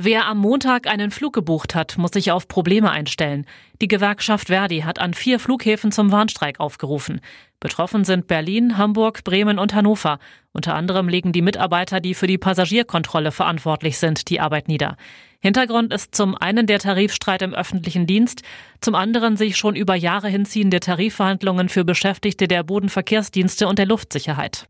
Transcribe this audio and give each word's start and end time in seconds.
Wer 0.00 0.26
am 0.26 0.38
Montag 0.38 0.86
einen 0.86 1.10
Flug 1.10 1.32
gebucht 1.32 1.74
hat, 1.74 1.98
muss 1.98 2.12
sich 2.12 2.30
auf 2.30 2.46
Probleme 2.46 2.92
einstellen. 2.92 3.46
Die 3.82 3.88
Gewerkschaft 3.88 4.46
Verdi 4.46 4.82
hat 4.82 5.00
an 5.00 5.12
vier 5.12 5.40
Flughäfen 5.40 5.90
zum 5.90 6.12
Warnstreik 6.12 6.60
aufgerufen. 6.60 7.20
Betroffen 7.58 8.04
sind 8.04 8.28
Berlin, 8.28 8.78
Hamburg, 8.78 9.24
Bremen 9.24 9.58
und 9.58 9.74
Hannover. 9.74 10.20
Unter 10.52 10.76
anderem 10.76 11.08
legen 11.08 11.32
die 11.32 11.42
Mitarbeiter, 11.42 11.98
die 11.98 12.14
für 12.14 12.28
die 12.28 12.38
Passagierkontrolle 12.38 13.32
verantwortlich 13.32 13.98
sind, 13.98 14.28
die 14.28 14.38
Arbeit 14.38 14.68
nieder. 14.68 14.96
Hintergrund 15.40 15.92
ist 15.92 16.14
zum 16.14 16.36
einen 16.36 16.68
der 16.68 16.78
Tarifstreit 16.78 17.42
im 17.42 17.52
öffentlichen 17.52 18.06
Dienst, 18.06 18.42
zum 18.80 18.94
anderen 18.94 19.36
sich 19.36 19.56
schon 19.56 19.74
über 19.74 19.96
Jahre 19.96 20.28
hinziehende 20.28 20.78
Tarifverhandlungen 20.78 21.68
für 21.68 21.84
Beschäftigte 21.84 22.46
der 22.46 22.62
Bodenverkehrsdienste 22.62 23.66
und 23.66 23.80
der 23.80 23.86
Luftsicherheit. 23.86 24.68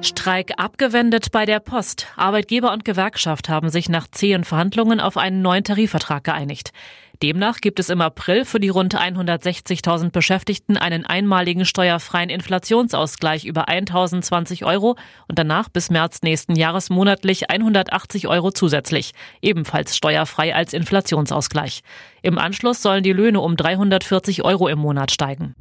Streik 0.00 0.52
abgewendet 0.58 1.32
bei 1.32 1.44
der 1.44 1.58
Post. 1.58 2.06
Arbeitgeber 2.16 2.72
und 2.72 2.84
Gewerkschaft 2.84 3.48
haben 3.48 3.68
sich 3.68 3.88
nach 3.88 4.06
zehn 4.08 4.44
Verhandlungen 4.44 5.00
auf 5.00 5.16
einen 5.16 5.42
neuen 5.42 5.64
Tarifvertrag 5.64 6.22
geeinigt. 6.24 6.72
Demnach 7.20 7.60
gibt 7.60 7.80
es 7.80 7.90
im 7.90 8.00
April 8.00 8.44
für 8.44 8.60
die 8.60 8.68
rund 8.68 8.96
160.000 8.96 10.12
Beschäftigten 10.12 10.76
einen 10.76 11.04
einmaligen 11.04 11.64
steuerfreien 11.64 12.30
Inflationsausgleich 12.30 13.44
über 13.44 13.68
1.020 13.68 14.64
Euro 14.64 14.96
und 15.26 15.36
danach 15.36 15.68
bis 15.68 15.90
März 15.90 16.22
nächsten 16.22 16.54
Jahres 16.54 16.90
monatlich 16.90 17.50
180 17.50 18.28
Euro 18.28 18.52
zusätzlich, 18.52 19.14
ebenfalls 19.42 19.96
steuerfrei 19.96 20.54
als 20.54 20.74
Inflationsausgleich. 20.74 21.82
Im 22.22 22.38
Anschluss 22.38 22.82
sollen 22.82 23.02
die 23.02 23.12
Löhne 23.12 23.40
um 23.40 23.56
340 23.56 24.44
Euro 24.44 24.68
im 24.68 24.78
Monat 24.78 25.10
steigen. 25.10 25.56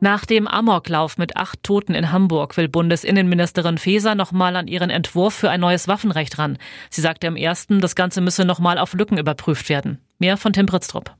Nach 0.00 0.24
dem 0.24 0.46
Amoklauf 0.46 1.18
mit 1.18 1.36
acht 1.36 1.64
Toten 1.64 1.94
in 1.94 2.12
Hamburg 2.12 2.56
will 2.56 2.68
Bundesinnenministerin 2.68 3.78
Faeser 3.78 4.14
nochmal 4.14 4.54
an 4.54 4.68
ihren 4.68 4.90
Entwurf 4.90 5.34
für 5.34 5.50
ein 5.50 5.60
neues 5.60 5.88
Waffenrecht 5.88 6.38
ran. 6.38 6.56
Sie 6.88 7.00
sagte 7.00 7.26
im 7.26 7.34
ersten, 7.34 7.80
das 7.80 7.96
Ganze 7.96 8.20
müsse 8.20 8.44
nochmal 8.44 8.78
auf 8.78 8.94
Lücken 8.94 9.18
überprüft 9.18 9.68
werden. 9.68 9.98
Mehr 10.20 10.36
von 10.36 10.52
Tim 10.52 10.66
Britztrup. 10.66 11.14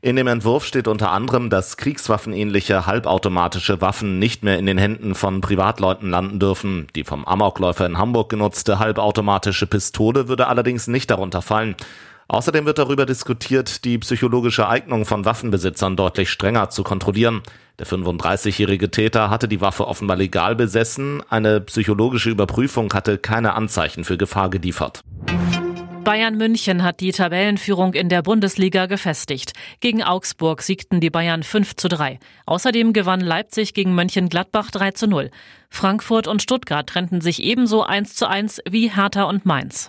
In 0.00 0.16
dem 0.16 0.26
Entwurf 0.26 0.64
steht 0.64 0.88
unter 0.88 1.10
anderem, 1.10 1.50
dass 1.50 1.76
kriegswaffenähnliche 1.76 2.86
halbautomatische 2.86 3.80
Waffen 3.80 4.18
nicht 4.18 4.44
mehr 4.44 4.58
in 4.58 4.66
den 4.66 4.78
Händen 4.78 5.14
von 5.14 5.40
Privatleuten 5.40 6.10
landen 6.10 6.38
dürfen. 6.40 6.86
Die 6.96 7.04
vom 7.04 7.24
Amokläufer 7.24 7.86
in 7.86 7.98
Hamburg 7.98 8.30
genutzte 8.30 8.78
halbautomatische 8.78 9.66
Pistole 9.66 10.28
würde 10.28 10.48
allerdings 10.48 10.86
nicht 10.86 11.10
darunter 11.10 11.42
fallen. 11.42 11.76
Außerdem 12.30 12.66
wird 12.66 12.78
darüber 12.78 13.06
diskutiert, 13.06 13.86
die 13.86 13.96
psychologische 13.98 14.68
Eignung 14.68 15.06
von 15.06 15.24
Waffenbesitzern 15.24 15.96
deutlich 15.96 16.28
strenger 16.28 16.68
zu 16.68 16.82
kontrollieren. 16.82 17.42
Der 17.78 17.86
35-jährige 17.86 18.90
Täter 18.90 19.30
hatte 19.30 19.48
die 19.48 19.62
Waffe 19.62 19.86
offenbar 19.88 20.18
legal 20.18 20.54
besessen. 20.54 21.22
Eine 21.30 21.62
psychologische 21.62 22.28
Überprüfung 22.28 22.92
hatte 22.92 23.16
keine 23.16 23.54
Anzeichen 23.54 24.04
für 24.04 24.18
Gefahr 24.18 24.50
geliefert. 24.50 25.00
Bayern 26.04 26.36
München 26.36 26.82
hat 26.82 27.00
die 27.00 27.12
Tabellenführung 27.12 27.94
in 27.94 28.10
der 28.10 28.22
Bundesliga 28.22 28.86
gefestigt. 28.86 29.52
Gegen 29.80 30.02
Augsburg 30.02 30.60
siegten 30.62 31.00
die 31.00 31.10
Bayern 31.10 31.42
5 31.42 31.76
zu 31.76 31.88
3. 31.88 32.18
Außerdem 32.44 32.92
gewann 32.92 33.20
Leipzig 33.20 33.72
gegen 33.72 33.94
Mönchengladbach 33.94 34.70
3 34.70 34.90
zu 34.92 35.06
0. 35.06 35.30
Frankfurt 35.70 36.26
und 36.26 36.42
Stuttgart 36.42 36.86
trennten 36.86 37.20
sich 37.20 37.42
ebenso 37.42 37.82
1 37.84 38.14
zu 38.14 38.28
1 38.28 38.62
wie 38.68 38.90
Hertha 38.94 39.24
und 39.24 39.46
Mainz. 39.46 39.88